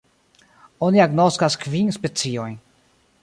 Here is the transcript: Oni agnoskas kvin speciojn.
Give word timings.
Oni 0.87 1.03
agnoskas 1.03 1.59
kvin 1.65 1.93
speciojn. 1.99 2.57